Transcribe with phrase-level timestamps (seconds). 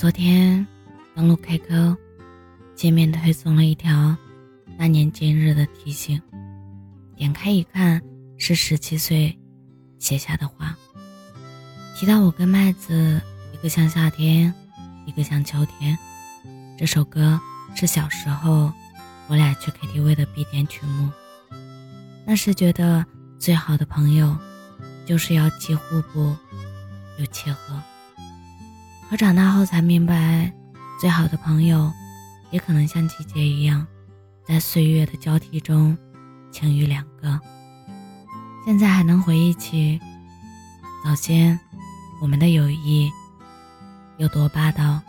[0.00, 0.66] 昨天
[1.14, 1.94] 登录 QQ，
[2.74, 4.16] 界面推送了一条
[4.78, 6.18] 那年今日的提醒。
[7.14, 8.00] 点开一看，
[8.38, 9.38] 是十七岁
[9.98, 10.74] 写下的话，
[11.94, 13.20] 提到我跟麦子，
[13.52, 14.54] 一个像夏天，
[15.04, 15.98] 一个像秋天。
[16.78, 17.38] 这首歌
[17.74, 18.72] 是小时候
[19.28, 21.10] 我俩去 KTV 的必点曲目。
[22.24, 23.04] 那时觉得
[23.38, 24.34] 最好的朋友，
[25.04, 26.34] 就是要既互补
[27.18, 27.78] 又契合。
[29.10, 30.52] 可长大后才明白，
[31.00, 31.92] 最好的朋友，
[32.52, 33.84] 也可能像季节一样，
[34.46, 35.98] 在岁月的交替中，
[36.52, 37.40] 晴雨两个。
[38.64, 40.00] 现在还能回忆起
[41.04, 41.58] 早先
[42.22, 43.10] 我们的友谊
[44.16, 45.00] 有多霸道，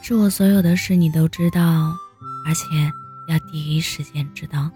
[0.00, 1.94] 是我所有的事你都知道，
[2.46, 2.62] 而且
[3.28, 4.70] 要第一时间知道。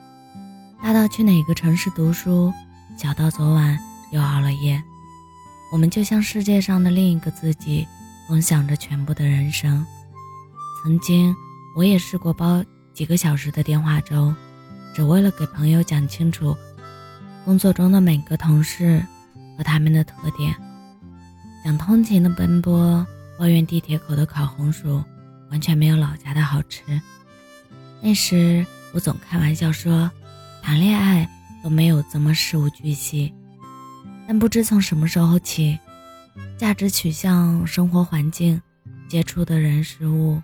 [0.82, 2.52] 大到去哪个城市读书，
[2.98, 3.78] 小到昨晚
[4.12, 4.82] 又熬了夜，
[5.72, 7.88] 我们就像世界上的另一个自己。
[8.32, 9.84] 总想着全部的人生。
[10.82, 11.36] 曾经，
[11.76, 14.34] 我也试过煲几个小时的电话粥，
[14.94, 16.56] 只为了给朋友讲清楚
[17.44, 19.04] 工作中的每个同事
[19.58, 20.56] 和他们的特点，
[21.62, 23.06] 讲通勤的奔波，
[23.38, 25.04] 抱怨地铁口的烤红薯
[25.50, 26.82] 完全没有老家的好吃。
[28.00, 30.10] 那时，我总开玩笑说，
[30.62, 31.28] 谈恋爱
[31.62, 33.30] 都没有这么事无巨细。
[34.26, 35.78] 但不知从什么时候起。
[36.62, 38.62] 价值取向、生活环境、
[39.08, 40.40] 接触的人事物，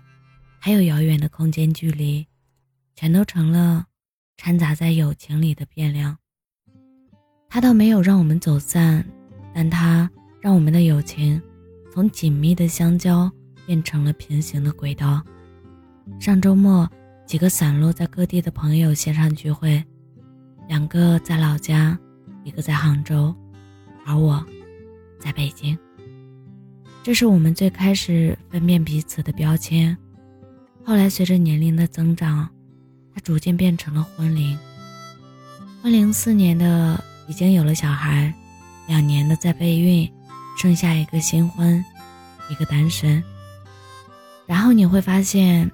[0.59, 2.27] 还有遥远的空间距离，
[2.93, 3.85] 全都成了
[4.35, 6.17] 掺杂在友情里的变量。
[7.47, 9.05] 他倒没有让我们走散，
[9.55, 11.41] 但他让我们的友情
[11.89, 13.31] 从紧密的相交
[13.65, 15.23] 变成了平行的轨道。
[16.19, 16.85] 上周末，
[17.25, 19.81] 几个散落在各地的朋友线上聚会，
[20.67, 21.97] 两个在老家，
[22.43, 23.33] 一个在杭州，
[24.05, 24.45] 而我。
[27.09, 29.97] 这是我们最开始分辨彼此的标签。
[30.85, 32.47] 后来随着年龄的增长，
[33.15, 34.55] 它逐渐变成了婚龄。
[35.81, 38.31] 婚龄四年的已经有了小孩，
[38.87, 40.07] 两年的在备孕，
[40.55, 41.83] 剩下一个新婚，
[42.47, 43.23] 一个单身。
[44.45, 45.67] 然后你会发现，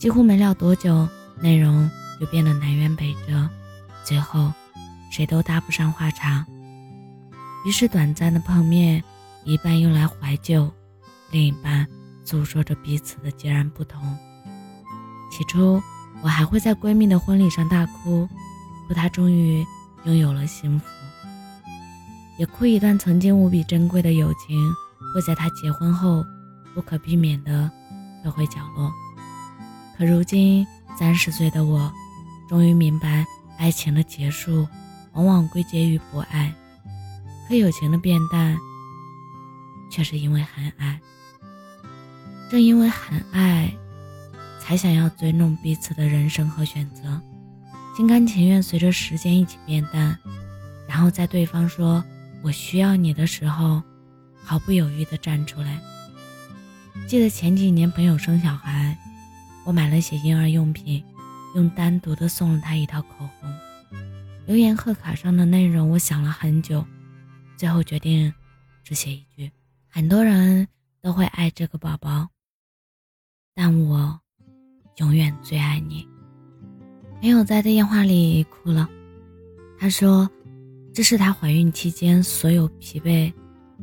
[0.00, 1.08] 几乎没聊多久，
[1.40, 1.88] 内容
[2.18, 3.48] 就变得南辕北辙，
[4.04, 4.52] 最后
[5.12, 6.44] 谁都搭不上话茬。
[7.64, 9.00] 于是，短暂的碰面，
[9.46, 10.68] 一半用来怀旧，
[11.30, 11.86] 另一半
[12.24, 14.02] 诉说着彼此的截然不同。
[15.30, 15.80] 起初，
[16.20, 18.28] 我还会在闺蜜的婚礼上大哭，
[18.88, 19.64] 哭她终于
[20.04, 20.86] 拥有了幸福；
[22.40, 24.74] 也哭一段曾经无比珍贵的友情
[25.14, 26.24] 会在她结婚后
[26.74, 27.70] 不可避免地
[28.24, 28.92] 退回角落。
[29.96, 30.66] 可如今，
[30.98, 31.88] 三十岁的我，
[32.48, 33.24] 终于明白，
[33.58, 34.66] 爱情的结束，
[35.12, 36.52] 往往归结于不爱。
[37.48, 38.56] 可友情的变淡，
[39.96, 41.00] 却是因为很爱。
[42.50, 43.74] 正因为很爱，
[44.60, 47.18] 才想要尊重彼此的人生和选择，
[47.96, 50.18] 心甘情愿随着时间一起变淡，
[50.86, 52.04] 然后在对方说
[52.44, 53.82] “我需要你”的时候，
[54.44, 55.80] 毫不犹豫地站出来。
[57.08, 58.94] 记得前几年朋友生小孩，
[59.64, 61.02] 我买了些婴儿用品，
[61.54, 63.08] 用单独的送了他一套口
[63.40, 63.50] 红。
[64.44, 66.84] 留言贺卡上的内容，我想了很久。
[67.56, 68.30] 最后决定
[68.84, 69.50] 只写一句：
[69.96, 70.68] 很多人
[71.00, 72.28] 都会爱这个宝宝，
[73.54, 74.20] 但我
[74.98, 76.06] 永远最爱你。
[77.18, 78.86] 朋友在电话里哭了，
[79.78, 80.28] 她说
[80.92, 83.32] ：“这是她怀孕期间所有疲惫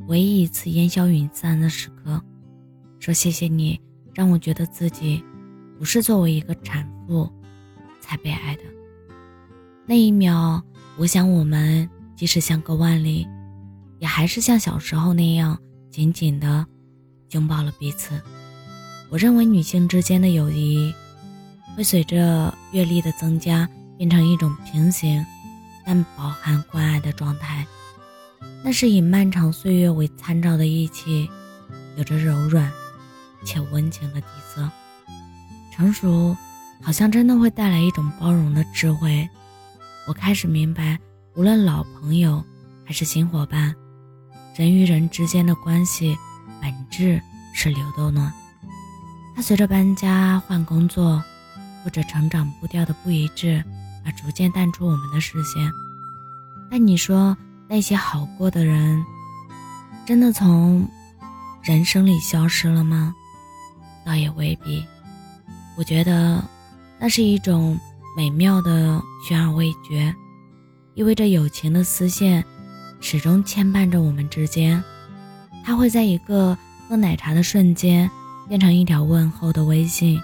[0.06, 2.24] 唯一一次烟消云散的时刻。”
[3.01, 3.81] 说：“谢谢你，
[4.13, 5.19] 让我觉得自己
[5.80, 7.28] 不是作为一个产妇
[8.00, 8.62] 才被爱的。”
[9.88, 10.62] 那一秒，
[10.95, 13.28] 我想我们即使相隔万里。
[13.97, 15.57] 也还是像小时候那样
[15.94, 16.66] 紧紧地
[17.34, 18.19] 拥抱了彼此。
[19.12, 20.92] 我认为女性之间的友谊
[21.78, 25.24] 会随着阅历的增加变成一种平行
[25.86, 27.63] 但饱含关爱的状态。
[28.63, 31.30] 那是以漫长岁月为参照的义气，
[31.95, 32.72] 有着柔软
[33.45, 34.68] 且温情的底色。
[35.72, 36.36] 成熟
[36.81, 39.30] 好像真的会带来一种包容的智慧。
[40.07, 40.98] 我开始明白，
[41.36, 42.44] 无论老朋友
[42.84, 43.75] 还是新伙伴。
[44.56, 46.18] 人与人之间的关系
[46.62, 47.22] 本质
[47.54, 48.32] 是流动的，
[49.36, 51.24] 它随着搬家、换工作
[51.84, 53.64] 或者成长步调的不一致
[54.06, 55.72] 而逐渐淡出我们的视线。
[56.70, 57.36] 但你说
[57.68, 59.04] 那些好过的人，
[60.06, 60.88] 真的从
[61.64, 63.14] 人生里消失了吗？
[64.06, 64.86] 倒也未必。
[65.76, 66.44] 我觉得
[67.00, 67.76] 那是一种
[68.16, 70.14] 美妙的悬而未决，
[70.94, 72.44] 意味着友情的丝线。
[73.04, 74.82] 始终牵绊着我们之间，
[75.62, 76.58] 它会在一个
[76.88, 78.10] 喝奶茶的瞬间
[78.48, 80.20] 变成一条问候的微信，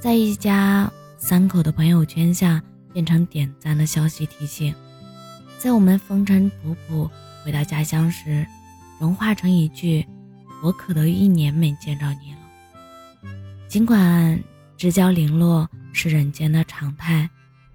[0.00, 2.60] 在一家三口的朋友圈下
[2.92, 4.74] 变成点赞的消息提醒，
[5.58, 7.08] 在我们风尘仆仆
[7.44, 8.44] 回到家乡时，
[8.98, 10.04] 融化成一句
[10.60, 12.38] “我可都一年没见着你了”。
[13.68, 14.42] 尽管
[14.76, 17.30] 知交零落是人间的常态，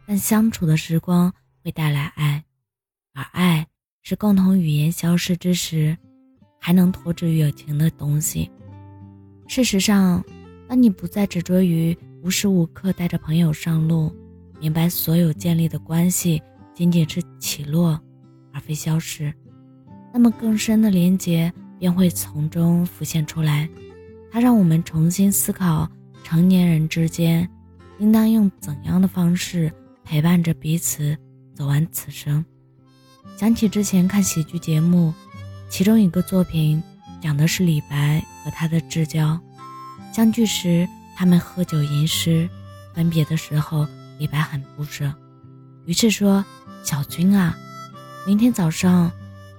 [0.06, 1.34] 但相处的时光
[1.64, 2.44] 会带来爱，
[3.14, 3.66] 而爱
[4.09, 5.98] 是共同语言消失之时，
[6.62, 8.50] 还能托之于友情的东西。
[9.50, 10.24] 事实上，
[10.65, 11.94] 当你不再执着于
[12.24, 14.09] 无时无刻带着朋友上路，
[14.62, 16.42] 明白所有建立的关系
[16.74, 18.00] 仅仅是起落，
[18.54, 19.33] 而非消失，
[20.13, 23.68] 那么更深的连结便会从中浮现出来。
[24.31, 25.86] 它让我们重新思考
[26.24, 27.45] 成年人之间
[28.00, 29.69] 应当用怎样的方式
[30.06, 31.13] 陪伴着彼此
[31.54, 32.45] 走完此生。
[33.36, 35.14] 想起之前看喜剧节目，
[35.70, 36.82] 其中一个作品。
[37.20, 39.40] 讲的是李白和他的至交，
[40.14, 42.48] 相聚时他们喝酒吟诗，
[42.94, 43.88] 分别的时候
[44.20, 45.12] 李白很不舍，
[45.86, 46.46] 于是说
[46.86, 47.58] ：“小君啊，
[48.28, 49.12] 明天早上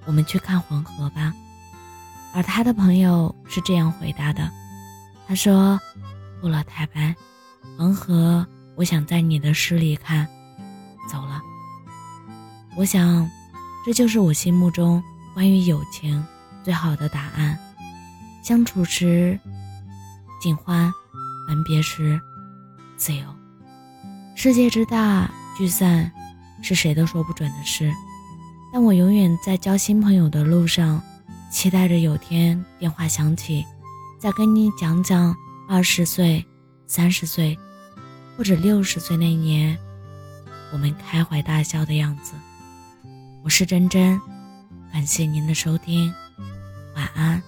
[0.07, 1.35] 我们去看黄河吧。”
[2.33, 4.49] 而他的朋友是这样回答的
[5.27, 5.81] ：“他说，
[6.41, 7.15] 不了，太白，
[7.77, 10.29] 黄河我想在你的诗里看，
[11.11, 11.43] 走了。
[12.77, 13.29] 我想，
[13.89, 15.03] 这就是我心目中
[15.33, 16.23] 关于友情。”
[16.63, 17.59] 最好的答案，
[18.45, 19.41] 相处时
[20.39, 20.93] 尽欢，
[21.49, 22.21] 分别时
[22.99, 23.25] 自由。
[24.35, 26.13] 世界之大，聚散
[26.61, 27.91] 是谁都说不准的事。
[28.71, 31.03] 但我永远在交新朋友的路上，
[31.51, 33.65] 期待着有天电话响起，
[34.19, 35.35] 再跟你讲讲
[35.67, 36.45] 二十岁、
[36.87, 37.59] 三十岁，
[38.37, 39.79] 或者六十岁那年，
[40.75, 42.35] 我们开怀大笑的样子。
[43.49, 44.21] 我是真真，
[44.93, 46.13] 感谢您的收听。
[46.95, 47.43] 晚安。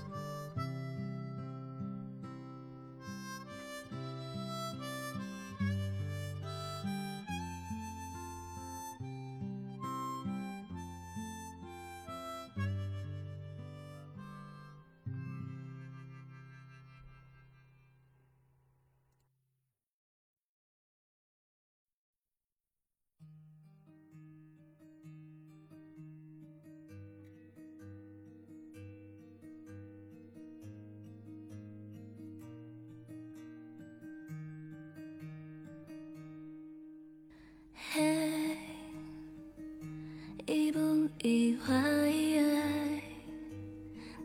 [41.69, 43.03] 意外，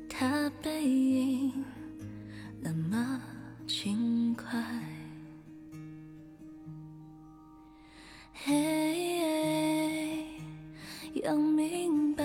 [0.09, 1.51] 他背影
[2.61, 3.21] 那么
[3.67, 4.63] 轻快。
[8.33, 10.25] 嘿，
[11.23, 12.23] 要明白，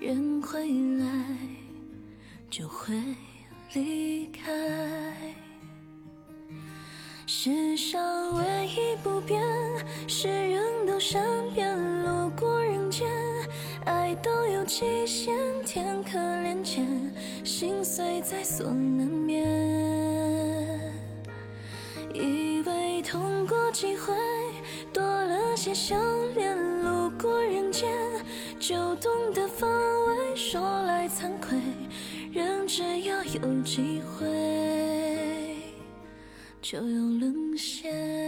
[0.00, 1.06] 人会来，
[2.48, 2.94] 就会
[3.74, 4.52] 离开。
[7.26, 9.42] 世上唯一不变，
[10.06, 11.22] 是人都善
[14.66, 15.32] 期限，
[15.64, 16.84] 天可怜见，
[17.44, 19.46] 心碎在所难免。
[22.12, 24.12] 以为痛过几回，
[24.92, 26.00] 多了些相
[26.34, 26.56] 恋。
[26.82, 27.88] 路过人间，
[28.58, 30.34] 就懂得防卫。
[30.34, 31.56] 说来惭愧，
[32.32, 34.26] 人只要有机会。
[36.60, 38.25] 就有沦陷。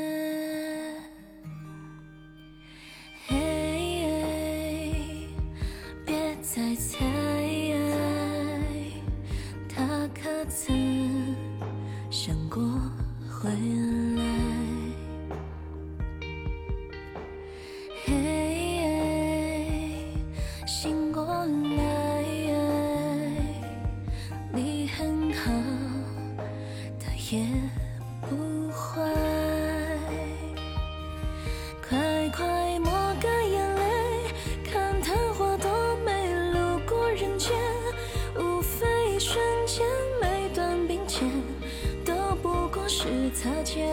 [43.69, 43.85] 是擦肩。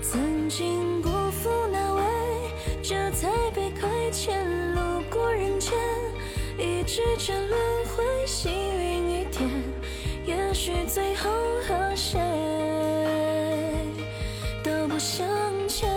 [0.00, 2.02] 曾经辜负那位，
[2.82, 4.40] 这才被亏欠。
[4.74, 5.74] 路过人间，
[6.58, 7.60] 一直这轮
[7.94, 9.48] 回，幸运一点，
[10.24, 11.30] 也许最后。
[11.62, 12.18] 和谁
[14.64, 15.24] 都不相
[15.68, 15.88] 欠，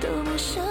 [0.00, 0.64] 都不相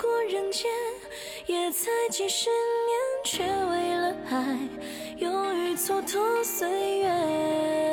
[0.00, 0.70] 过人间
[1.46, 4.58] 也才几十年却为了爱
[5.18, 7.83] 勇于蹉跎岁月。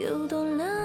[0.00, 0.77] 有多难